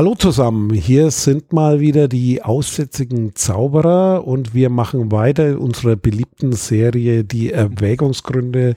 [0.00, 5.94] Hallo zusammen, hier sind mal wieder die aussätzigen Zauberer und wir machen weiter in unserer
[5.94, 8.76] beliebten Serie die Erwägungsgründe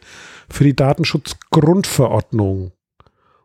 [0.49, 2.73] für die Datenschutzgrundverordnung.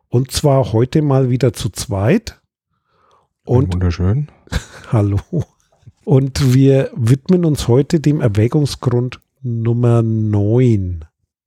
[0.09, 2.41] Und zwar heute mal wieder zu zweit.
[3.45, 4.27] Und wunderschön.
[4.91, 5.21] Hallo.
[6.03, 11.05] Und wir widmen uns heute dem Erwägungsgrund Nummer 9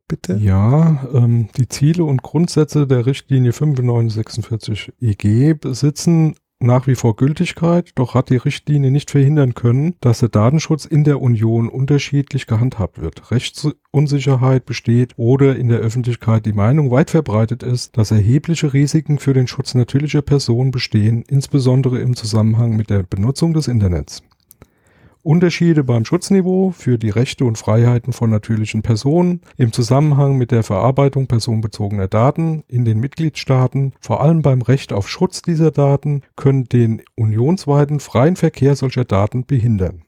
[0.09, 0.37] bitte?
[0.37, 7.91] Ja, ähm, die Ziele und Grundsätze der Richtlinie 9546 EG besitzen nach wie vor Gültigkeit,
[7.97, 13.01] doch hat die Richtlinie nicht verhindern können, dass der Datenschutz in der Union unterschiedlich gehandhabt
[13.01, 13.31] wird.
[13.31, 19.35] Rechtsunsicherheit besteht oder in der Öffentlichkeit die Meinung weit verbreitet ist, dass erhebliche Risiken für
[19.35, 24.23] den Schutz natürlicher Personen bestehen, insbesondere im Zusammenhang mit der Benutzung des Internets.
[25.23, 30.65] Unterschiede beim Schutzniveau für die Rechte und Freiheiten von natürlichen Personen im Zusammenhang mit der
[30.65, 36.65] Verarbeitung personenbezogener Daten in den Mitgliedstaaten, vor allem beim Recht auf Schutz dieser Daten, können
[36.65, 40.03] den unionsweiten freien Verkehr solcher Daten behindern.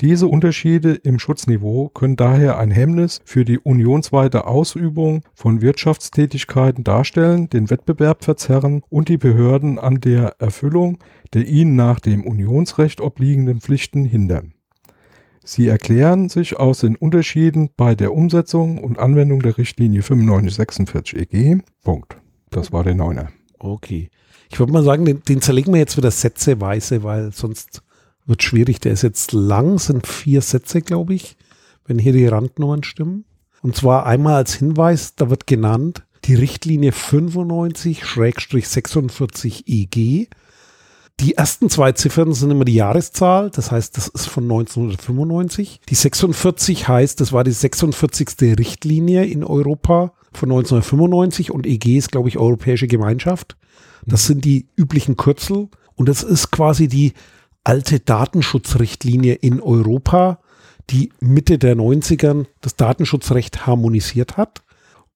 [0.00, 7.48] Diese Unterschiede im Schutzniveau können daher ein Hemmnis für die unionsweite Ausübung von Wirtschaftstätigkeiten darstellen,
[7.48, 10.98] den Wettbewerb verzerren und die Behörden an der Erfüllung
[11.34, 14.54] der ihnen nach dem Unionsrecht obliegenden Pflichten hindern.
[15.44, 21.58] Sie erklären sich aus den Unterschieden bei der Umsetzung und Anwendung der Richtlinie 9546 EG.
[21.82, 22.16] Punkt.
[22.50, 23.28] Das war der Neuner.
[23.58, 24.10] Okay.
[24.50, 27.82] Ich würde mal sagen, den, den zerlegen wir jetzt wieder sätzeweise, weil sonst
[28.26, 28.80] wird schwierig.
[28.80, 31.36] Der ist jetzt lang, sind vier Sätze, glaube ich,
[31.86, 33.24] wenn hier die Randnummern stimmen.
[33.62, 40.26] Und zwar einmal als Hinweis, da wird genannt die Richtlinie 95-46 EG.
[41.20, 45.80] Die ersten zwei Ziffern sind immer die Jahreszahl, das heißt, das ist von 1995.
[45.88, 48.58] Die 46 heißt, das war die 46.
[48.58, 53.56] Richtlinie in Europa von 1995 und EG ist, glaube ich, Europäische Gemeinschaft.
[54.06, 54.26] Das mhm.
[54.26, 57.12] sind die üblichen Kürzel und das ist quasi die
[57.64, 60.38] alte Datenschutzrichtlinie in Europa,
[60.90, 64.62] die Mitte der 90ern das Datenschutzrecht harmonisiert hat.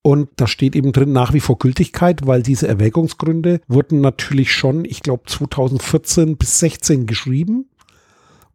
[0.01, 4.85] Und da steht eben drin nach wie vor Gültigkeit, weil diese Erwägungsgründe wurden natürlich schon,
[4.85, 7.69] ich glaube, 2014 bis 16 geschrieben.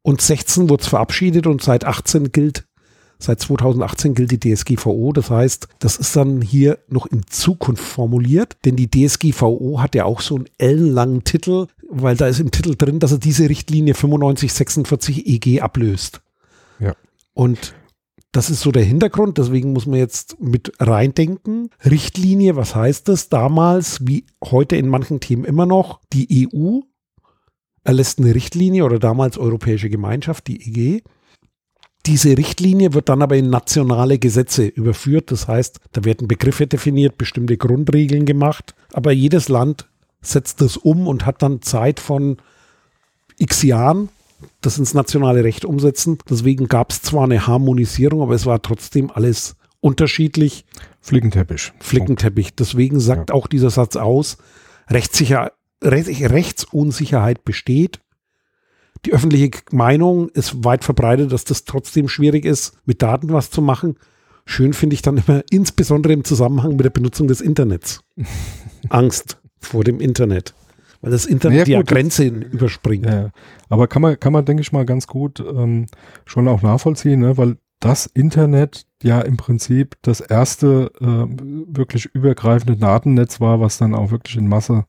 [0.01, 2.65] Und 16 wurde es verabschiedet und seit 18 gilt,
[3.19, 5.13] seit 2018 gilt die DSGVO.
[5.13, 10.05] Das heißt, das ist dann hier noch in Zukunft formuliert, denn die DSGVO hat ja
[10.05, 13.93] auch so einen ellenlangen Titel, weil da ist im Titel drin, dass er diese Richtlinie
[13.93, 16.21] 9546 EG ablöst.
[16.79, 16.95] Ja.
[17.33, 17.73] Und
[18.33, 21.69] das ist so der Hintergrund, deswegen muss man jetzt mit reindenken.
[21.85, 23.29] Richtlinie, was heißt das?
[23.29, 26.79] Damals, wie heute in manchen Themen immer noch, die EU
[27.83, 31.03] erlässt eine Richtlinie oder damals Europäische Gemeinschaft, die EG.
[32.05, 35.31] Diese Richtlinie wird dann aber in nationale Gesetze überführt.
[35.31, 38.75] Das heißt, da werden Begriffe definiert, bestimmte Grundregeln gemacht.
[38.91, 39.87] Aber jedes Land
[40.21, 42.37] setzt das um und hat dann Zeit von
[43.37, 44.09] x Jahren,
[44.61, 46.17] das ins nationale Recht umsetzen.
[46.29, 50.65] Deswegen gab es zwar eine Harmonisierung, aber es war trotzdem alles unterschiedlich.
[51.01, 51.71] Flickenteppich.
[51.79, 52.55] Flickenteppich.
[52.55, 53.35] Deswegen sagt ja.
[53.35, 54.37] auch dieser Satz aus,
[54.89, 57.99] Rechtssicher, Rechtsunsicherheit besteht.
[59.05, 63.61] Die öffentliche Meinung ist weit verbreitet, dass das trotzdem schwierig ist, mit Daten was zu
[63.61, 63.97] machen.
[64.45, 68.03] Schön finde ich dann immer, insbesondere im Zusammenhang mit der Benutzung des Internets.
[68.89, 70.53] Angst vor dem Internet.
[71.01, 73.05] Weil das Internet ja, die Grenzen überspringt.
[73.05, 73.31] Ja,
[73.67, 75.87] aber kann man, kann man, denke ich mal, ganz gut ähm,
[76.25, 77.37] schon auch nachvollziehen, ne?
[77.37, 83.93] weil das Internet ja im Prinzip das erste äh, wirklich übergreifende Datennetz war, was dann
[83.93, 84.85] auch wirklich in Masse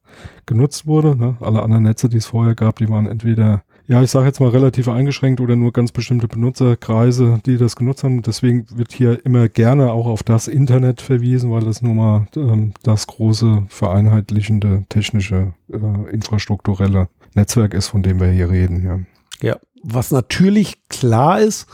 [0.47, 1.17] genutzt wurde.
[1.17, 1.37] Ne?
[1.41, 4.49] Alle anderen Netze, die es vorher gab, die waren entweder ja, ich sage jetzt mal
[4.49, 8.23] relativ eingeschränkt oder nur ganz bestimmte Benutzerkreise, die das genutzt haben.
[8.23, 12.73] Deswegen wird hier immer gerne auch auf das Internet verwiesen, weil das nun mal ähm,
[12.83, 18.85] das große vereinheitlichende technische äh, infrastrukturelle Netzwerk ist, von dem wir hier reden.
[18.85, 19.49] Ja.
[19.49, 21.67] ja, was natürlich klar ist,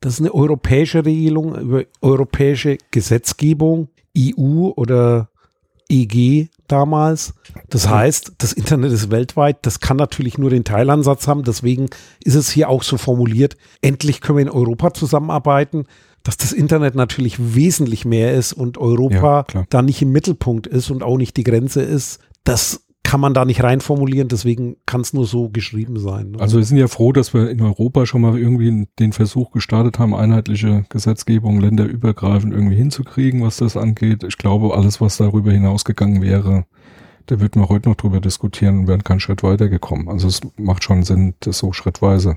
[0.00, 5.28] das ist eine europäische Regelung über europäische Gesetzgebung, EU oder
[5.88, 7.34] EG damals.
[7.70, 9.58] Das heißt, das Internet ist weltweit.
[9.62, 11.42] Das kann natürlich nur den Teilansatz haben.
[11.42, 11.88] Deswegen
[12.22, 13.56] ist es hier auch so formuliert.
[13.80, 15.86] Endlich können wir in Europa zusammenarbeiten,
[16.22, 20.90] dass das Internet natürlich wesentlich mehr ist und Europa ja, da nicht im Mittelpunkt ist
[20.90, 22.20] und auch nicht die Grenze ist.
[22.44, 26.32] Das kann man da nicht reinformulieren, deswegen kann es nur so geschrieben sein.
[26.32, 26.40] Ne?
[26.40, 29.98] Also wir sind ja froh, dass wir in Europa schon mal irgendwie den Versuch gestartet
[29.98, 34.24] haben, einheitliche Gesetzgebung länderübergreifend irgendwie hinzukriegen, was das angeht.
[34.24, 36.66] Ich glaube, alles, was darüber hinausgegangen wäre,
[37.24, 40.10] da würden wir heute noch drüber diskutieren und wären keinen Schritt weiter gekommen.
[40.10, 42.36] Also es macht schon Sinn, das so schrittweise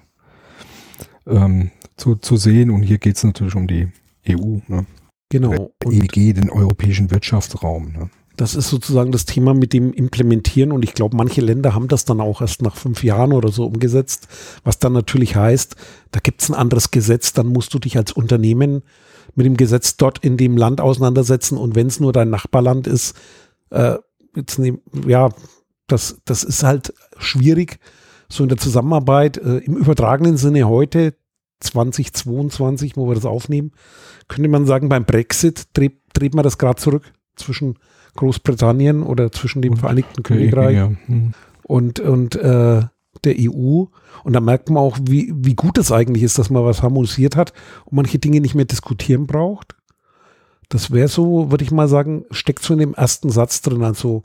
[1.27, 2.71] ähm, zu, zu sehen.
[2.71, 3.89] Und hier geht es natürlich um die
[4.25, 4.59] EU.
[4.69, 4.85] Ne?
[5.27, 5.73] Genau.
[5.83, 7.91] EG, den europäischen Wirtschaftsraum.
[7.91, 8.09] Ne?
[8.41, 12.05] Das ist sozusagen das Thema mit dem Implementieren und ich glaube, manche Länder haben das
[12.05, 14.27] dann auch erst nach fünf Jahren oder so umgesetzt,
[14.63, 15.75] was dann natürlich heißt,
[16.09, 18.81] da gibt es ein anderes Gesetz, dann musst du dich als Unternehmen
[19.35, 23.15] mit dem Gesetz dort in dem Land auseinandersetzen und wenn es nur dein Nachbarland ist,
[23.69, 23.99] äh,
[24.35, 25.29] jetzt nehm, ja,
[25.85, 27.77] das, das ist halt schwierig,
[28.27, 31.13] so in der Zusammenarbeit äh, im übertragenen Sinne heute
[31.59, 33.73] 2022, wo wir das aufnehmen,
[34.27, 37.77] könnte man sagen, beim Brexit dreht, dreht man das gerade zurück zwischen
[38.15, 40.91] Großbritannien oder zwischen dem und Vereinigten Königreich ja.
[41.05, 41.33] hm.
[41.63, 42.81] und, und äh,
[43.23, 43.85] der EU.
[44.23, 47.35] Und da merkt man auch, wie, wie gut es eigentlich ist, dass man was harmonisiert
[47.35, 47.53] hat
[47.85, 49.75] und manche Dinge nicht mehr diskutieren braucht.
[50.69, 53.83] Das wäre so, würde ich mal sagen, steckt so in dem ersten Satz drin.
[53.83, 54.23] Also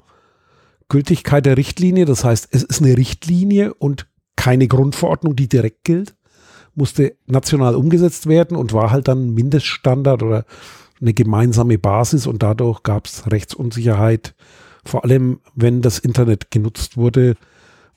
[0.89, 4.07] Gültigkeit der Richtlinie, das heißt, es ist eine Richtlinie und
[4.37, 6.15] keine Grundverordnung, die direkt gilt,
[6.75, 10.45] musste national umgesetzt werden und war halt dann Mindeststandard oder
[11.01, 14.35] eine gemeinsame Basis und dadurch gab es Rechtsunsicherheit,
[14.85, 17.37] vor allem wenn das Internet genutzt wurde,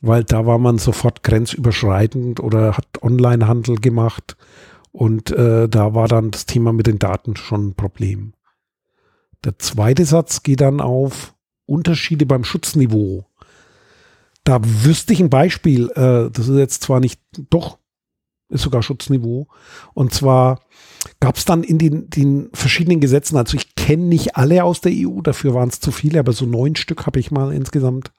[0.01, 4.37] weil da war man sofort grenzüberschreitend oder hat Onlinehandel gemacht
[4.91, 8.33] und äh, da war dann das Thema mit den Daten schon ein Problem.
[9.43, 11.35] Der zweite Satz geht dann auf
[11.65, 13.25] Unterschiede beim Schutzniveau.
[14.43, 17.77] Da wüsste ich ein Beispiel, äh, das ist jetzt zwar nicht, doch,
[18.49, 19.47] ist sogar Schutzniveau.
[19.93, 20.59] Und zwar
[21.19, 24.91] gab es dann in den, den verschiedenen Gesetzen, also ich kenne nicht alle aus der
[24.93, 28.11] EU, dafür waren es zu viele, aber so neun Stück habe ich mal insgesamt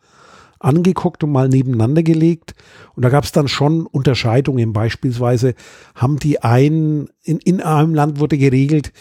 [0.61, 2.55] angeguckt und mal nebeneinander gelegt.
[2.95, 4.73] Und da gab es dann schon Unterscheidungen.
[4.73, 5.55] Beispielsweise
[5.95, 8.93] haben die einen, in, in einem Land wurde geregelt,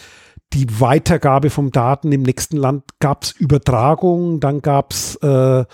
[0.54, 5.66] die Weitergabe von Daten im nächsten Land gab es Übertragung, dann gab es äh,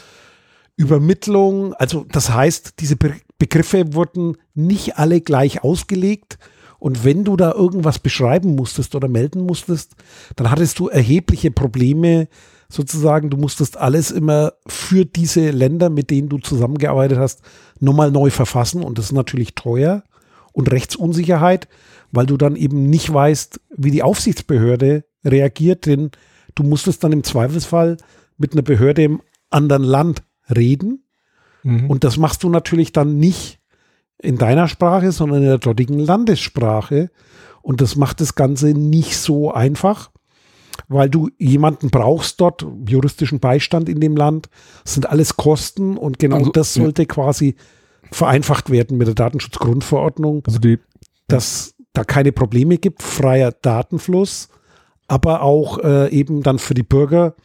[0.75, 1.73] Übermittlung.
[1.75, 2.97] Also das heißt, diese
[3.37, 6.37] Begriffe wurden nicht alle gleich ausgelegt.
[6.79, 9.95] Und wenn du da irgendwas beschreiben musstest oder melden musstest,
[10.35, 12.27] dann hattest du erhebliche Probleme,
[12.69, 13.29] sozusagen.
[13.29, 17.41] Du musstest alles immer für diese Länder, mit denen du zusammengearbeitet hast,
[17.79, 18.83] nochmal neu verfassen.
[18.83, 20.03] Und das ist natürlich teuer
[20.51, 21.67] und Rechtsunsicherheit,
[22.11, 25.85] weil du dann eben nicht weißt, wie die Aufsichtsbehörde reagiert.
[25.85, 26.11] Denn
[26.55, 27.97] du musstest dann im Zweifelsfall
[28.37, 30.23] mit einer Behörde im anderen Land
[30.53, 31.04] reden.
[31.65, 31.89] Mhm.
[31.89, 33.59] Und das machst du natürlich dann nicht
[34.19, 37.09] in deiner Sprache, sondern in der dortigen Landessprache.
[37.61, 40.11] Und das macht das Ganze nicht so einfach,
[40.87, 44.49] weil du jemanden brauchst dort, juristischen Beistand in dem Land.
[44.83, 47.07] Das sind alles Kosten und genau also, das sollte ja.
[47.07, 47.55] quasi
[48.11, 50.43] vereinfacht werden mit der Datenschutzgrundverordnung.
[50.45, 50.77] Also die,
[51.27, 54.49] dass da keine Probleme gibt, freier Datenfluss,
[55.07, 57.35] aber auch äh, eben dann für die Bürger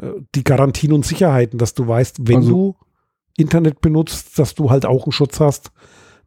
[0.00, 2.76] äh, die Garantien und Sicherheiten, dass du weißt, wenn also, du
[3.36, 5.70] Internet benutzt, dass du halt auch einen Schutz hast,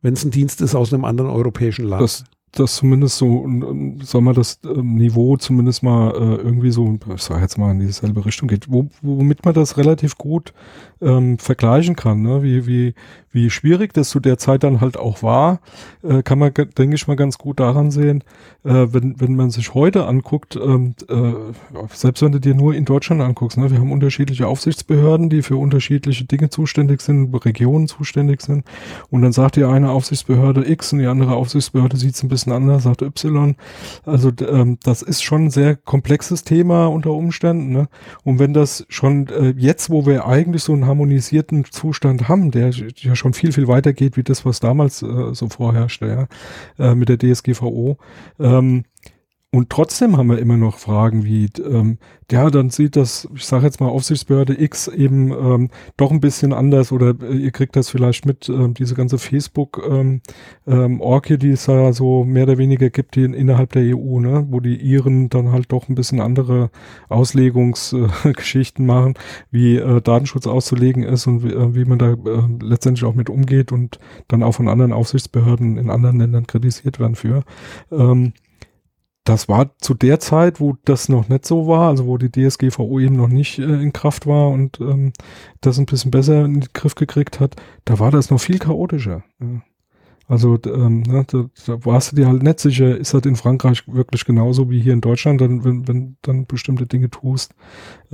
[0.01, 2.01] wenn es ein Dienst ist aus einem anderen europäischen Land.
[2.01, 3.45] Das, das zumindest so,
[4.01, 7.79] soll man das ähm, Niveau zumindest mal äh, irgendwie so, ich sag jetzt mal in
[7.79, 10.53] dieselbe Richtung geht, wo, womit man das relativ gut
[11.01, 12.44] ähm, vergleichen kann, ne?
[12.44, 12.94] wie, wie,
[13.31, 15.59] wie schwierig das zu der Zeit dann halt auch war,
[16.03, 18.24] äh, kann man, denke ich mal, ganz gut daran sehen,
[18.63, 21.33] äh, wenn, wenn man sich heute anguckt, ähm, äh,
[21.92, 23.71] selbst wenn du dir nur in Deutschland anguckst, ne?
[23.71, 28.65] wir haben unterschiedliche Aufsichtsbehörden, die für unterschiedliche Dinge zuständig sind, Regionen zuständig sind
[29.09, 32.53] und dann sagt die eine Aufsichtsbehörde X und die andere Aufsichtsbehörde sieht es ein bisschen
[32.53, 33.55] anders, sagt Y.
[34.05, 37.72] Also ähm, das ist schon ein sehr komplexes Thema unter Umständen.
[37.72, 37.88] Ne?
[38.24, 43.15] Und wenn das schon äh, jetzt, wo wir eigentlich so harmonisierten Zustand haben, der ja
[43.15, 46.27] schon viel, viel weiter geht, wie das, was damals äh, so vorherrschte, ja,
[46.84, 47.98] äh, mit der DSGVO,
[48.39, 48.86] ähm,
[49.55, 51.97] und trotzdem haben wir immer noch Fragen wie, ähm,
[52.29, 56.51] ja, dann sieht das, ich sage jetzt mal, Aufsichtsbehörde X eben ähm, doch ein bisschen
[56.51, 60.21] anders oder äh, ihr kriegt das vielleicht mit, ähm, diese ganze Facebook-Orgie,
[60.67, 64.19] ähm, ähm, die es da so mehr oder weniger gibt, die in, innerhalb der EU,
[64.19, 66.69] ne, wo die Iren dann halt doch ein bisschen andere
[67.07, 69.13] Auslegungsgeschichten äh, machen,
[69.51, 72.17] wie äh, Datenschutz auszulegen ist und wie, äh, wie man da äh,
[72.62, 77.15] letztendlich auch mit umgeht und dann auch von anderen Aufsichtsbehörden in anderen Ländern kritisiert werden
[77.15, 77.45] für.
[79.25, 83.00] Das war zu der Zeit, wo das noch nicht so war, also wo die DSGVO
[83.00, 85.12] eben noch nicht äh, in Kraft war und ähm,
[85.62, 87.55] das ein bisschen besser in den Griff gekriegt hat,
[87.86, 89.24] da war das noch viel chaotischer.
[89.41, 89.62] Ja.
[90.27, 93.84] Also ähm, ne, da, da warst du dir halt nicht sicher, ist das in Frankreich
[93.88, 97.53] wirklich genauso wie hier in Deutschland, dann, wenn, wenn dann bestimmte Dinge tust,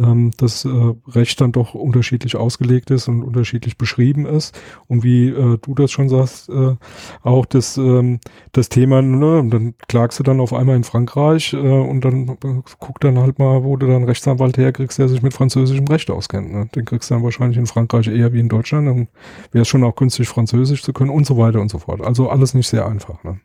[0.01, 0.69] ähm, das äh,
[1.07, 4.59] Recht dann doch unterschiedlich ausgelegt ist und unterschiedlich beschrieben ist.
[4.87, 6.75] Und wie äh, du das schon sagst, äh,
[7.23, 8.19] auch das, ähm,
[8.51, 12.61] das Thema, ne, dann klagst du dann auf einmal in Frankreich äh, und dann äh,
[12.79, 16.51] guck dann halt mal, wo du dann Rechtsanwalt herkriegst, der sich mit französischem Recht auskennt.
[16.51, 16.69] Ne?
[16.75, 18.87] Den kriegst du dann wahrscheinlich in Frankreich eher wie in Deutschland.
[18.87, 19.07] Dann
[19.51, 22.01] wäre es schon auch günstig, Französisch zu können und so weiter und so fort.
[22.01, 23.23] Also alles nicht sehr einfach.
[23.23, 23.39] Ne?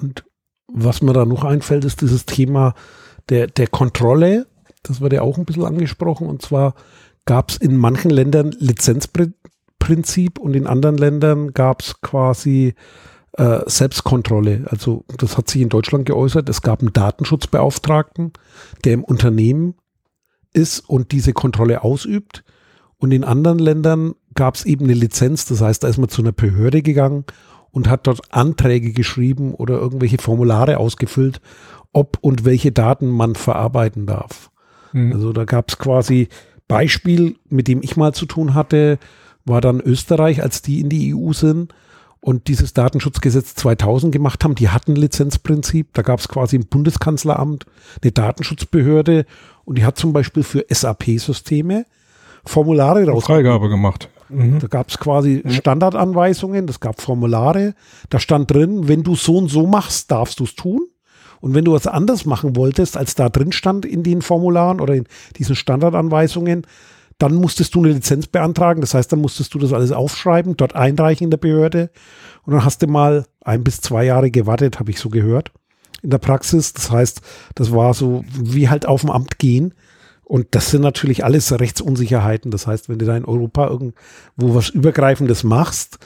[0.00, 0.24] Und
[0.72, 2.74] was mir da noch einfällt, ist dieses Thema
[3.28, 4.46] der, der Kontrolle.
[4.84, 6.28] Das wurde auch ein bisschen angesprochen.
[6.28, 6.74] Und zwar
[7.24, 12.74] gab es in manchen Ländern Lizenzprinzip und in anderen Ländern gab es quasi
[13.36, 14.66] äh, Selbstkontrolle.
[14.70, 16.48] Also das hat sich in Deutschland geäußert.
[16.48, 18.32] Es gab einen Datenschutzbeauftragten,
[18.84, 19.74] der im Unternehmen
[20.52, 22.44] ist und diese Kontrolle ausübt.
[22.98, 25.46] Und in anderen Ländern gab es eben eine Lizenz.
[25.46, 27.24] Das heißt, da ist man zu einer Behörde gegangen
[27.70, 31.40] und hat dort Anträge geschrieben oder irgendwelche Formulare ausgefüllt,
[31.92, 34.50] ob und welche Daten man verarbeiten darf.
[34.94, 35.12] Mhm.
[35.12, 36.28] Also da gab es quasi
[36.68, 38.98] Beispiel, mit dem ich mal zu tun hatte,
[39.44, 41.74] war dann Österreich, als die in die EU sind
[42.20, 44.54] und dieses Datenschutzgesetz 2000 gemacht haben.
[44.54, 45.92] Die hatten Lizenzprinzip.
[45.92, 47.66] Da gab es quasi im Bundeskanzleramt
[48.02, 49.26] eine Datenschutzbehörde
[49.66, 51.84] und die hat zum Beispiel für SAP-Systeme
[52.46, 53.24] Formulare raus.
[53.24, 54.08] Freigabe gemacht.
[54.30, 54.58] Mhm.
[54.58, 57.74] Da gab es quasi Standardanweisungen, das gab Formulare.
[58.08, 60.86] Da stand drin, wenn du so und so machst, darfst du es tun.
[61.44, 64.94] Und wenn du was anders machen wolltest, als da drin stand in den Formularen oder
[64.94, 65.04] in
[65.36, 66.66] diesen Standardanweisungen,
[67.18, 68.80] dann musstest du eine Lizenz beantragen.
[68.80, 71.90] Das heißt, dann musstest du das alles aufschreiben, dort einreichen in der Behörde.
[72.46, 75.52] Und dann hast du mal ein bis zwei Jahre gewartet, habe ich so gehört,
[76.02, 76.72] in der Praxis.
[76.72, 77.20] Das heißt,
[77.56, 79.74] das war so wie halt auf dem Amt gehen.
[80.24, 82.52] Und das sind natürlich alles Rechtsunsicherheiten.
[82.52, 85.98] Das heißt, wenn du da in Europa irgendwo was Übergreifendes machst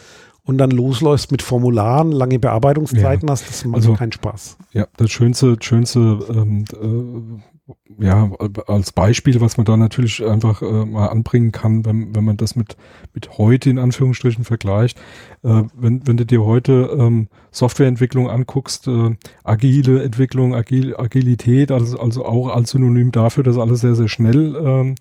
[0.49, 3.33] und dann losläufst mit Formularen, lange Bearbeitungszeiten ja.
[3.33, 4.57] hast, das macht also, keinen Spaß.
[4.73, 5.99] Ja, das schönste, schönste
[6.31, 7.58] ähm, äh,
[7.99, 8.31] ja,
[8.67, 12.57] als Beispiel, was man da natürlich einfach äh, mal anbringen kann, wenn, wenn man das
[12.57, 12.77] mit,
[13.13, 14.99] mit heute in Anführungsstrichen vergleicht.
[15.43, 21.99] Äh, wenn, wenn du dir heute ähm, Softwareentwicklung anguckst, äh, agile Entwicklung, Agil, Agilität, also,
[21.99, 24.95] also auch als Synonym dafür, dass alles sehr, sehr schnell ähm,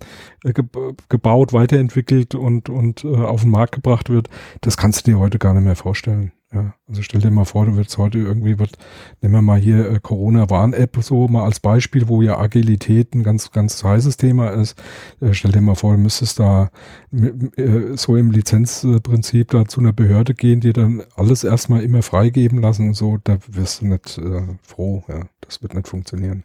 [0.44, 0.64] ge
[1.08, 4.28] gebaut, weiterentwickelt und, und äh, auf den Markt gebracht wird,
[4.60, 6.32] das kannst du dir heute gar nicht mehr vorstellen.
[6.52, 8.78] Ja, also stell dir mal vor, du wirst heute irgendwie, wird,
[9.20, 13.50] nehmen wir mal hier äh, Corona-Warn-App so mal als Beispiel, wo ja Agilität ein ganz,
[13.52, 14.82] ganz heißes Thema ist.
[15.20, 16.70] Äh, stell dir mal vor, du müsstest da
[17.12, 22.62] äh, so im Lizenzprinzip da zu einer Behörde gehen, die dann alles erstmal immer freigeben
[22.62, 25.26] lassen und so, da wirst du nicht äh, froh, ja.
[25.42, 26.44] Das wird nicht funktionieren.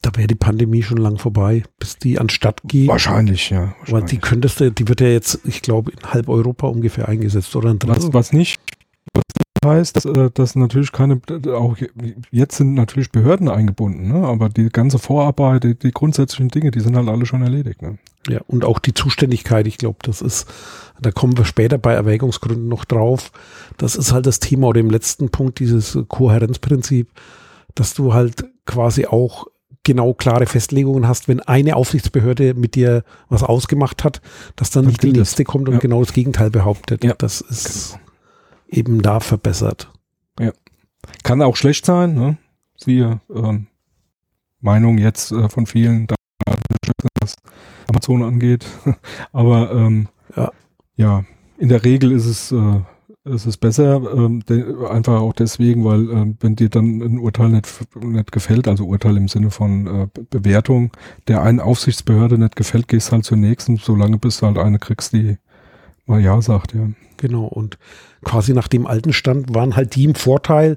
[0.00, 2.88] Da wäre die Pandemie schon lang vorbei, bis die anstatt geht.
[2.88, 3.74] Wahrscheinlich, ja.
[3.78, 3.92] Wahrscheinlich.
[3.92, 7.56] Weil die könntest du, die wird ja jetzt, ich glaube, in halb Europa ungefähr eingesetzt,
[7.56, 7.74] oder?
[7.86, 8.58] Was, was nicht
[9.64, 11.20] heißt, äh, dass natürlich keine,
[11.54, 11.76] auch
[12.30, 14.26] jetzt sind natürlich Behörden eingebunden, ne?
[14.26, 17.82] aber die ganze Vorarbeit, die, die grundsätzlichen Dinge, die sind halt alle schon erledigt.
[17.82, 17.98] Ne?
[18.28, 20.46] Ja, und auch die Zuständigkeit, ich glaube, das ist,
[21.00, 23.32] da kommen wir später bei Erwägungsgründen noch drauf.
[23.78, 27.08] Das ist halt das Thema oder im letzten Punkt dieses Kohärenzprinzip,
[27.74, 29.46] dass du halt quasi auch
[29.82, 34.20] genau klare Festlegungen hast, wenn eine Aufsichtsbehörde mit dir was ausgemacht hat,
[34.56, 35.50] dass dann, dann nicht die nächste das.
[35.50, 35.80] kommt und ja.
[35.80, 37.02] genau das Gegenteil behauptet.
[37.04, 37.14] Ja.
[37.16, 38.07] Das ist genau
[38.68, 39.92] eben da verbessert.
[40.38, 40.52] Ja.
[41.22, 42.38] Kann auch schlecht sein, ne?
[42.76, 43.66] Siehe ähm,
[44.60, 46.14] Meinung jetzt äh, von vielen, da,
[47.20, 47.34] was
[47.88, 48.66] Amazon angeht.
[49.32, 50.52] Aber ähm, ja.
[50.96, 51.24] ja,
[51.56, 52.80] in der Regel ist es, äh,
[53.24, 54.42] ist es besser, ähm,
[54.88, 57.66] einfach auch deswegen, weil äh, wenn dir dann ein Urteil nicht,
[58.00, 60.92] nicht gefällt, also Urteil im Sinne von äh, Bewertung,
[61.26, 65.12] der einen Aufsichtsbehörde nicht gefällt, gehst halt zur nächsten, solange bis du halt eine kriegst,
[65.12, 65.38] die
[66.08, 66.88] mal Ja sagt, ja.
[67.16, 67.78] Genau, und
[68.24, 70.76] quasi nach dem alten Stand waren halt die im Vorteil,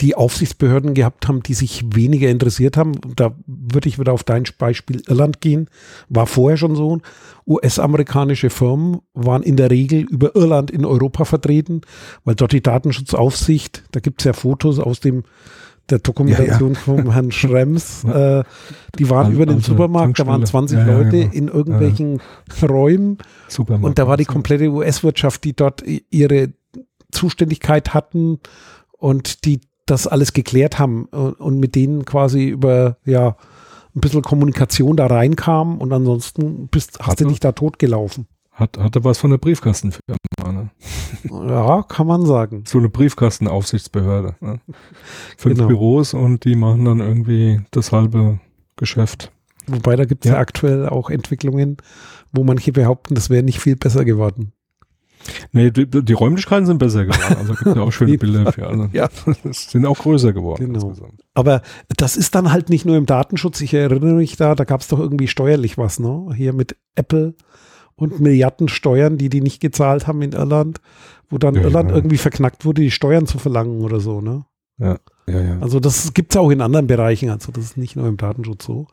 [0.00, 2.92] die Aufsichtsbehörden gehabt haben, die sich weniger interessiert haben.
[3.16, 5.68] Da würde ich wieder auf dein Beispiel Irland gehen.
[6.10, 7.00] War vorher schon so.
[7.46, 11.80] US-amerikanische Firmen waren in der Regel über Irland in Europa vertreten,
[12.24, 15.22] weil dort die Datenschutzaufsicht, da gibt es ja Fotos aus dem
[15.90, 16.82] der Dokumentation ja, ja.
[16.82, 18.42] von Herrn Schrems, äh,
[18.98, 21.32] die waren also, über den Supermarkt, da waren 20 ja, Leute genau.
[21.32, 22.20] in irgendwelchen
[22.62, 26.52] Räumen Supermarkt und da war die komplette US-Wirtschaft, die dort ihre
[27.12, 28.40] Zuständigkeit hatten
[28.92, 33.36] und die das alles geklärt haben und, und mit denen quasi über, ja,
[33.94, 38.26] ein bisschen Kommunikation da reinkam und ansonsten bist, hast du dich da totgelaufen.
[38.56, 40.70] Hat, hatte was von der Briefkastenfirma, ne?
[41.30, 42.64] Ja, kann man sagen.
[42.66, 44.34] So eine Briefkastenaufsichtsbehörde.
[44.40, 44.60] Ne?
[45.36, 45.68] Fünf genau.
[45.68, 48.40] Büros und die machen dann irgendwie das halbe
[48.76, 49.30] Geschäft.
[49.66, 50.36] Wobei da gibt es ja.
[50.36, 50.40] ja.
[50.40, 51.76] aktuell auch Entwicklungen,
[52.32, 54.52] wo manche behaupten, das wäre nicht viel besser geworden.
[55.52, 57.36] Nee, die, die Räumlichkeiten sind besser geworden.
[57.38, 58.88] Also gibt ja auch schöne Bilder für alle.
[58.94, 59.10] ja.
[59.50, 60.72] sind auch größer geworden.
[60.72, 60.94] Genau.
[61.34, 61.60] Aber
[61.94, 63.60] das ist dann halt nicht nur im Datenschutz.
[63.60, 66.28] Ich erinnere mich da, da gab es doch irgendwie steuerlich was, ne?
[66.34, 67.34] Hier mit Apple
[67.96, 70.80] und Milliarden Steuern, die die nicht gezahlt haben in Irland,
[71.28, 71.96] wo dann ja, Irland ja.
[71.96, 74.44] irgendwie verknackt wurde, die Steuern zu verlangen oder so, ne?
[74.78, 74.98] Ja.
[75.28, 75.58] Ja, ja.
[75.60, 78.64] Also das gibt es auch in anderen Bereichen, also das ist nicht nur im Datenschutz
[78.64, 78.86] so.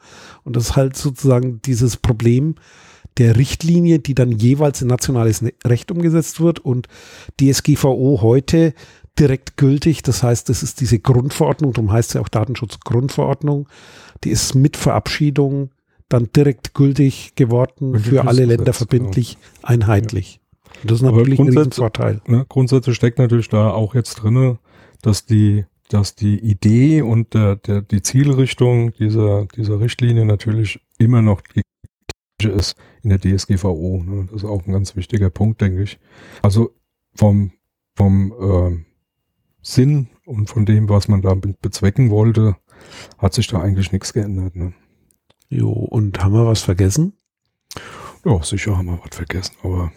[0.44, 2.56] Und das ist halt sozusagen dieses Problem
[3.18, 6.88] der Richtlinie, die dann jeweils in nationales ne-, Recht umgesetzt wird und
[7.40, 8.74] DSGVO heute
[9.20, 10.02] direkt gültig.
[10.02, 13.68] Das heißt, das ist diese Grundverordnung, darum heißt es ja auch Datenschutzgrundverordnung,
[14.24, 15.70] die ist mit Verabschiedung
[16.14, 20.40] dann direkt gültig geworden, für alle Gesetz, Länder verbindlich, einheitlich.
[20.82, 22.22] Und das ist natürlich ein Riesenvorteil.
[22.28, 22.46] Ne?
[22.50, 24.60] Grundsätzlich steckt natürlich da auch jetzt drinne,
[25.02, 31.22] dass die, dass die Idee und der, der, die Zielrichtung dieser, dieser Richtlinie natürlich immer
[31.22, 31.62] noch die
[32.40, 34.04] gleiche ist in der DSGVO.
[34.06, 34.28] Ne?
[34.32, 36.00] Das ist auch ein ganz wichtiger Punkt, denke ich.
[36.42, 36.74] Also
[37.16, 37.52] vom,
[37.96, 38.86] vom ähm,
[39.62, 42.56] Sinn und von dem, was man da be- bezwecken wollte,
[43.18, 44.56] hat sich da eigentlich nichts geändert.
[44.56, 44.74] Ne?
[45.56, 47.14] Jo, und haben wir was vergessen?
[48.26, 49.92] Ja, sicher haben wir was vergessen, aber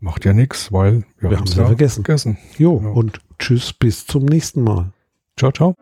[0.00, 2.04] macht ja nichts, weil wir, Wir haben's haben's ja vergessen.
[2.04, 2.38] vergessen.
[2.58, 2.90] Jo, Ja.
[2.90, 4.92] und tschüss, bis zum nächsten Mal.
[5.38, 5.74] Ciao, ciao.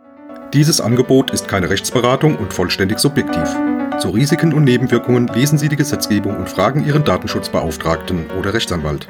[0.54, 3.48] Dieses Angebot ist keine Rechtsberatung und vollständig subjektiv.
[3.98, 9.08] Zu Risiken und Nebenwirkungen lesen Sie die Gesetzgebung und fragen Ihren Datenschutzbeauftragten oder Rechtsanwalt.